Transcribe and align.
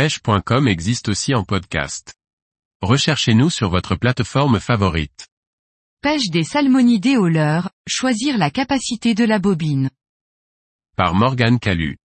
pêche.com 0.00 0.66
existe 0.66 1.10
aussi 1.10 1.34
en 1.34 1.44
podcast. 1.44 2.14
Recherchez-nous 2.80 3.50
sur 3.50 3.68
votre 3.68 3.96
plateforme 3.96 4.58
favorite. 4.58 5.28
Pêche 6.00 6.30
des 6.30 6.42
salmonidés 6.42 7.18
au 7.18 7.28
leurre, 7.28 7.70
choisir 7.86 8.38
la 8.38 8.50
capacité 8.50 9.14
de 9.14 9.24
la 9.24 9.38
bobine. 9.38 9.90
Par 10.96 11.14
Morgane 11.14 11.58
Calu. 11.58 11.98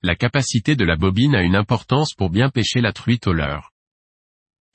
La 0.00 0.14
capacité 0.14 0.76
de 0.76 0.84
la 0.84 0.94
bobine 0.94 1.34
a 1.34 1.42
une 1.42 1.56
importance 1.56 2.14
pour 2.14 2.30
bien 2.30 2.50
pêcher 2.50 2.80
la 2.80 2.92
truite 2.92 3.26
au 3.26 3.32
leurre. 3.32 3.72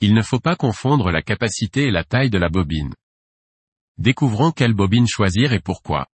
Il 0.01 0.13
ne 0.13 0.21
faut 0.21 0.41
pas 0.41 0.57
confondre 0.57 1.11
la 1.11 1.21
capacité 1.21 1.83
et 1.83 1.91
la 1.91 2.03
taille 2.03 2.29
de 2.29 2.39
la 2.39 2.49
bobine. 2.49 2.93
Découvrons 3.97 4.51
quelle 4.51 4.73
bobine 4.73 5.07
choisir 5.07 5.53
et 5.53 5.61
pourquoi. 5.61 6.07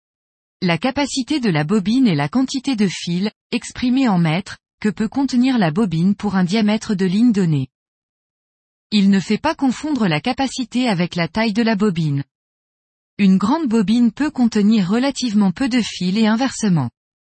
La 0.61 0.77
capacité 0.77 1.39
de 1.39 1.49
la 1.49 1.63
bobine 1.63 2.05
est 2.05 2.13
la 2.13 2.29
quantité 2.29 2.75
de 2.75 2.87
fil, 2.87 3.31
exprimée 3.49 4.07
en 4.07 4.19
mètres, 4.19 4.59
que 4.79 4.89
peut 4.89 5.07
contenir 5.07 5.57
la 5.57 5.71
bobine 5.71 6.15
pour 6.15 6.35
un 6.35 6.43
diamètre 6.43 6.95
de 6.95 7.05
ligne 7.05 7.31
donné. 7.31 7.69
Il 8.91 9.09
ne 9.09 9.19
fait 9.19 9.37
pas 9.37 9.55
confondre 9.55 10.07
la 10.07 10.21
capacité 10.21 10.87
avec 10.87 11.15
la 11.15 11.27
taille 11.27 11.53
de 11.53 11.61
la 11.61 11.75
bobine. 11.75 12.23
Une 13.17 13.37
grande 13.37 13.67
bobine 13.67 14.11
peut 14.11 14.31
contenir 14.31 14.89
relativement 14.89 15.51
peu 15.51 15.69
de 15.69 15.81
fil 15.81 16.17
et 16.17 16.25
inversement. 16.25 16.89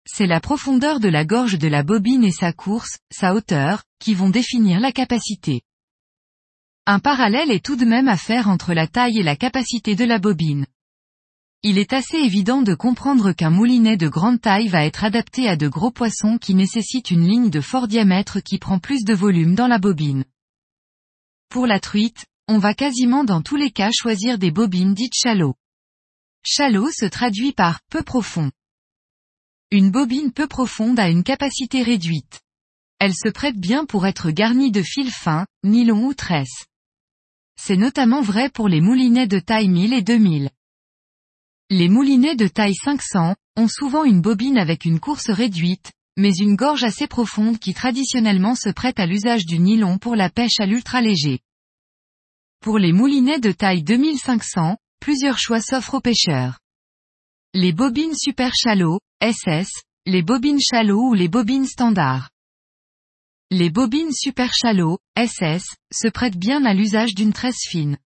C'est 0.06 0.28
la 0.28 0.42
profondeur 0.42 1.00
de 1.00 1.08
la 1.08 1.24
gorge 1.24 1.58
de 1.58 1.68
la 1.68 1.84
bobine 1.84 2.24
et 2.24 2.32
sa 2.32 2.52
course, 2.52 2.98
sa 3.12 3.34
hauteur, 3.34 3.84
qui 4.00 4.14
vont 4.14 4.30
définir 4.30 4.80
la 4.80 4.92
capacité. 4.92 5.62
Un 6.86 7.00
parallèle 7.00 7.52
est 7.52 7.64
tout 7.64 7.76
de 7.76 7.86
même 7.86 8.08
à 8.08 8.18
faire 8.18 8.50
entre 8.50 8.74
la 8.74 8.88
taille 8.88 9.20
et 9.20 9.24
la 9.24 9.36
capacité 9.36 9.96
de 9.96 10.06
la 10.06 10.20
bobine. 10.20 10.66
Il 11.62 11.78
est 11.78 11.92
assez 11.92 12.16
évident 12.16 12.62
de 12.62 12.74
comprendre 12.74 13.34
qu'un 13.34 13.50
moulinet 13.50 13.98
de 13.98 14.08
grande 14.08 14.40
taille 14.40 14.70
va 14.70 14.86
être 14.86 15.04
adapté 15.04 15.50
à 15.50 15.58
de 15.58 15.68
gros 15.68 15.92
poissons 15.92 16.38
qui 16.38 16.56
nécessitent 16.56 17.12
une 17.12 17.28
ligne 17.28 17.50
de 17.50 17.60
fort 17.60 17.90
diamètre 17.90 18.40
qui 18.40 18.60
prend 18.60 18.80
plus 18.80 19.04
de 19.04 19.14
volume 19.14 19.56
dans 19.56 19.68
la 19.68 19.78
bobine. 19.78 20.24
Pour 21.50 21.68
la 21.68 21.82
truite, 21.82 22.26
on 22.48 22.60
va 22.60 22.74
quasiment 22.74 23.26
dans 23.26 23.42
tous 23.42 23.58
les 23.58 23.72
cas 23.72 23.90
choisir 23.92 24.38
des 24.38 24.52
bobines 24.52 24.94
dites 24.94 25.14
shallow. 25.14 25.56
Shallow 26.46 26.92
se 26.92 27.06
traduit 27.06 27.52
par 27.52 27.82
peu 27.92 28.04
profond. 28.04 28.52
Une 29.70 29.92
bobine 29.92 30.32
peu 30.32 30.48
profonde 30.48 30.98
a 30.98 31.10
une 31.10 31.24
capacité 31.24 31.84
réduite. 31.84 32.40
Elle 33.00 33.14
se 33.14 33.28
prête 33.28 33.58
bien 33.58 33.86
pour 33.86 34.08
être 34.08 34.32
garnie 34.32 34.72
de 34.72 34.82
fils 34.82 35.14
fins, 35.14 35.46
nylon 35.66 36.06
ou 36.06 36.14
tresse. 36.14 36.68
C'est 37.60 37.76
notamment 37.76 38.22
vrai 38.22 38.50
pour 38.50 38.70
les 38.70 38.80
moulinets 38.80 39.28
de 39.28 39.40
taille 39.40 39.68
1000 39.68 39.92
et 39.92 40.02
2000. 40.02 40.52
Les 41.72 41.88
moulinets 41.88 42.36
de 42.36 42.48
taille 42.48 42.74
500, 42.74 43.36
ont 43.56 43.68
souvent 43.68 44.04
une 44.04 44.22
bobine 44.22 44.58
avec 44.58 44.86
une 44.86 45.00
course 45.00 45.30
réduite, 45.30 45.92
mais 46.18 46.34
une 46.36 46.56
gorge 46.56 46.84
assez 46.84 47.06
profonde 47.06 47.60
qui 47.60 47.76
traditionnellement 47.76 48.56
se 48.56 48.70
prête 48.70 49.00
à 49.00 49.06
l'usage 49.06 49.46
du 49.46 49.60
nylon 49.60 50.00
pour 50.00 50.16
la 50.16 50.32
pêche 50.32 50.60
à 50.60 50.66
l'ultra 50.66 51.02
léger. 51.02 51.42
Pour 52.60 52.80
les 52.80 52.92
moulinets 52.92 53.40
de 53.40 53.52
taille 53.52 53.84
2500, 53.84 54.78
plusieurs 55.00 55.38
choix 55.38 55.62
s'offrent 55.62 55.94
aux 55.94 56.02
pêcheurs. 56.02 56.60
Les 57.54 57.72
bobines 57.72 58.16
super 58.16 58.52
shallow, 58.56 59.00
SS, 59.22 59.70
les 60.08 60.24
bobines 60.24 60.60
shallow 60.60 61.10
ou 61.10 61.14
les 61.14 61.28
bobines 61.28 61.68
standards. 61.68 62.32
Les 63.52 63.70
bobines 63.70 64.12
super 64.12 64.54
shallow, 64.56 64.98
SS, 65.16 65.66
se 65.94 66.08
prêtent 66.08 66.38
bien 66.38 66.66
à 66.66 66.74
l'usage 66.74 67.14
d'une 67.14 67.34
tresse 67.34 67.68
fine. 67.70 67.98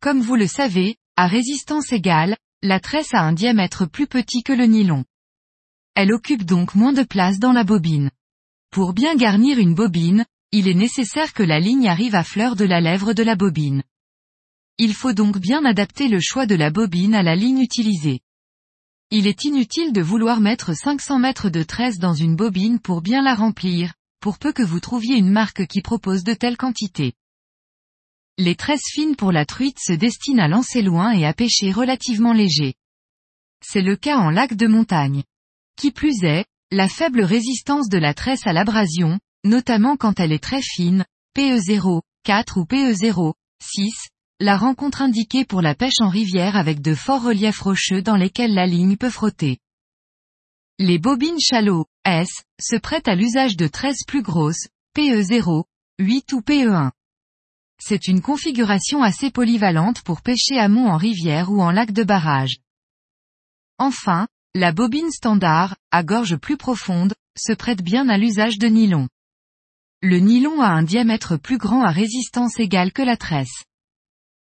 Comme 0.00 0.20
vous 0.20 0.36
le 0.36 0.48
savez, 0.48 0.96
à 1.16 1.28
résistance 1.28 1.92
égale, 1.92 2.36
la 2.62 2.78
tresse 2.78 3.12
a 3.12 3.20
un 3.20 3.32
diamètre 3.32 3.86
plus 3.86 4.06
petit 4.06 4.44
que 4.44 4.52
le 4.52 4.66
nylon. 4.66 5.04
Elle 5.94 6.12
occupe 6.12 6.44
donc 6.44 6.76
moins 6.76 6.92
de 6.92 7.02
place 7.02 7.40
dans 7.40 7.52
la 7.52 7.64
bobine. 7.64 8.10
Pour 8.70 8.92
bien 8.92 9.16
garnir 9.16 9.58
une 9.58 9.74
bobine, 9.74 10.24
il 10.52 10.68
est 10.68 10.74
nécessaire 10.74 11.32
que 11.32 11.42
la 11.42 11.58
ligne 11.58 11.88
arrive 11.88 12.14
à 12.14 12.22
fleur 12.22 12.54
de 12.54 12.64
la 12.64 12.80
lèvre 12.80 13.14
de 13.14 13.22
la 13.24 13.34
bobine. 13.34 13.82
Il 14.78 14.94
faut 14.94 15.12
donc 15.12 15.38
bien 15.38 15.64
adapter 15.64 16.08
le 16.08 16.20
choix 16.20 16.46
de 16.46 16.54
la 16.54 16.70
bobine 16.70 17.14
à 17.14 17.22
la 17.22 17.34
ligne 17.34 17.60
utilisée. 17.60 18.20
Il 19.10 19.26
est 19.26 19.44
inutile 19.44 19.92
de 19.92 20.00
vouloir 20.00 20.40
mettre 20.40 20.74
500 20.74 21.18
mètres 21.18 21.50
de 21.50 21.62
tresse 21.62 21.98
dans 21.98 22.14
une 22.14 22.36
bobine 22.36 22.78
pour 22.78 23.02
bien 23.02 23.22
la 23.22 23.34
remplir, 23.34 23.92
pour 24.20 24.38
peu 24.38 24.52
que 24.52 24.62
vous 24.62 24.80
trouviez 24.80 25.16
une 25.16 25.30
marque 25.30 25.66
qui 25.66 25.82
propose 25.82 26.22
de 26.22 26.32
telles 26.32 26.56
quantités. 26.56 27.14
Les 28.44 28.56
tresses 28.56 28.90
fines 28.90 29.14
pour 29.14 29.30
la 29.30 29.46
truite 29.46 29.78
se 29.78 29.92
destinent 29.92 30.42
à 30.42 30.48
lancer 30.48 30.82
loin 30.82 31.12
et 31.12 31.24
à 31.24 31.32
pêcher 31.32 31.70
relativement 31.70 32.32
léger. 32.32 32.74
C'est 33.64 33.82
le 33.82 33.94
cas 33.94 34.18
en 34.18 34.30
lac 34.30 34.56
de 34.56 34.66
montagne. 34.66 35.22
Qui 35.76 35.92
plus 35.92 36.24
est, 36.24 36.44
la 36.72 36.88
faible 36.88 37.22
résistance 37.22 37.88
de 37.88 37.98
la 37.98 38.14
tresse 38.14 38.44
à 38.44 38.52
l'abrasion, 38.52 39.20
notamment 39.44 39.96
quand 39.96 40.18
elle 40.18 40.32
est 40.32 40.42
très 40.42 40.60
fine, 40.60 41.04
PE0, 41.36 42.00
4 42.24 42.56
ou 42.58 42.64
PE0, 42.64 43.34
6, 43.62 43.92
la 44.40 44.56
rencontre 44.56 45.02
indiquée 45.02 45.44
pour 45.44 45.62
la 45.62 45.76
pêche 45.76 46.00
en 46.00 46.08
rivière 46.08 46.56
avec 46.56 46.82
de 46.82 46.96
forts 46.96 47.22
reliefs 47.22 47.60
rocheux 47.60 48.02
dans 48.02 48.16
lesquels 48.16 48.54
la 48.54 48.66
ligne 48.66 48.96
peut 48.96 49.08
frotter. 49.08 49.58
Les 50.80 50.98
bobines 50.98 51.38
shallow, 51.38 51.86
S, 52.04 52.28
se 52.60 52.74
prêtent 52.74 53.06
à 53.06 53.14
l'usage 53.14 53.56
de 53.56 53.68
tresses 53.68 54.02
plus 54.04 54.22
grosses, 54.22 54.66
PE0, 54.96 55.62
8 56.00 56.32
ou 56.32 56.40
PE1 56.40 56.90
c'est 57.84 58.06
une 58.06 58.22
configuration 58.22 59.02
assez 59.02 59.30
polyvalente 59.30 60.02
pour 60.02 60.22
pêcher 60.22 60.56
amont 60.56 60.88
en 60.88 60.96
rivière 60.96 61.50
ou 61.50 61.60
en 61.60 61.72
lac 61.72 61.90
de 61.90 62.04
barrage. 62.04 62.58
Enfin, 63.78 64.28
la 64.54 64.70
bobine 64.70 65.10
standard, 65.10 65.74
à 65.90 66.04
gorge 66.04 66.36
plus 66.36 66.56
profonde, 66.56 67.12
se 67.36 67.52
prête 67.52 67.82
bien 67.82 68.08
à 68.08 68.18
l'usage 68.18 68.58
de 68.58 68.68
nylon. 68.68 69.08
Le 70.00 70.18
nylon 70.18 70.60
a 70.60 70.68
un 70.68 70.84
diamètre 70.84 71.36
plus 71.36 71.58
grand 71.58 71.82
à 71.82 71.90
résistance 71.90 72.60
égale 72.60 72.92
que 72.92 73.02
la 73.02 73.16
tresse. 73.16 73.64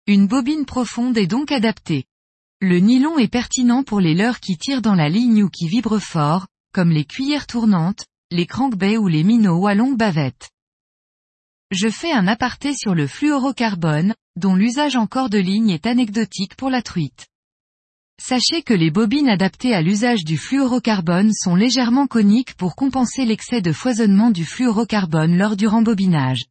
Une 0.06 0.28
bobine 0.28 0.64
profonde 0.64 1.18
est 1.18 1.26
donc 1.26 1.50
adaptée. 1.50 2.04
Le 2.60 2.78
nylon 2.78 3.18
est 3.18 3.28
pertinent 3.28 3.82
pour 3.82 3.98
les 3.98 4.14
leurres 4.14 4.40
qui 4.40 4.56
tirent 4.56 4.82
dans 4.82 4.94
la 4.94 5.08
ligne 5.08 5.42
ou 5.42 5.48
qui 5.48 5.66
vibrent 5.66 5.98
fort, 5.98 6.46
comme 6.72 6.90
les 6.90 7.04
cuillères 7.04 7.48
tournantes, 7.48 8.04
les 8.30 8.46
crankbaits 8.46 8.98
ou 8.98 9.08
les 9.08 9.24
minots 9.24 9.66
à 9.66 9.74
longue 9.74 9.96
bavette. 9.96 10.50
Je 11.70 11.88
fais 11.88 12.12
un 12.12 12.26
aparté 12.26 12.74
sur 12.74 12.94
le 12.94 13.06
fluorocarbone, 13.06 14.14
dont 14.36 14.54
l'usage 14.54 14.96
en 14.96 15.06
corps 15.06 15.30
de 15.30 15.38
ligne 15.38 15.70
est 15.70 15.86
anecdotique 15.86 16.56
pour 16.56 16.70
la 16.70 16.82
truite. 16.82 17.26
Sachez 18.22 18.62
que 18.62 18.74
les 18.74 18.90
bobines 18.90 19.28
adaptées 19.28 19.74
à 19.74 19.82
l'usage 19.82 20.24
du 20.24 20.36
fluorocarbone 20.36 21.32
sont 21.32 21.56
légèrement 21.56 22.06
coniques 22.06 22.54
pour 22.54 22.76
compenser 22.76 23.24
l'excès 23.24 23.60
de 23.60 23.72
foisonnement 23.72 24.30
du 24.30 24.44
fluorocarbone 24.44 25.36
lors 25.36 25.56
du 25.56 25.66
rembobinage. 25.66 26.44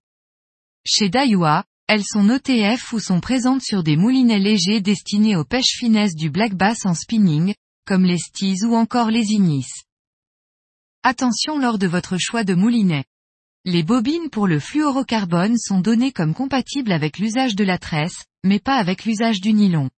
Chez 0.85 1.09
Daiwa, 1.09 1.63
elles 1.87 2.03
sont 2.03 2.29
OTF 2.29 2.91
ou 2.91 2.99
sont 2.99 3.21
présentes 3.21 3.61
sur 3.61 3.83
des 3.83 3.95
moulinets 3.95 4.39
légers 4.39 4.81
destinés 4.81 5.35
aux 5.35 5.45
pêches 5.45 5.77
finesses 5.77 6.15
du 6.15 6.29
black 6.29 6.53
bass 6.53 6.85
en 6.85 6.93
spinning, 6.93 7.53
comme 7.85 8.03
les 8.03 8.17
sties 8.17 8.63
ou 8.65 8.75
encore 8.75 9.09
les 9.09 9.31
ignis. 9.31 9.67
Attention 11.03 11.57
lors 11.57 11.77
de 11.77 11.87
votre 11.87 12.17
choix 12.17 12.43
de 12.43 12.55
moulinet. 12.55 13.05
Les 13.65 13.81
bobines 13.81 14.29
pour 14.29 14.45
le 14.45 14.59
fluorocarbone 14.59 15.57
sont 15.57 15.79
données 15.79 16.11
comme 16.11 16.33
compatibles 16.33 16.91
avec 16.91 17.17
l'usage 17.17 17.55
de 17.55 17.63
la 17.63 17.77
tresse, 17.77 18.25
mais 18.43 18.59
pas 18.59 18.75
avec 18.75 19.05
l'usage 19.05 19.39
du 19.39 19.53
nylon. 19.53 19.89